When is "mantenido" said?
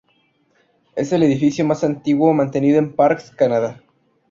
2.33-2.81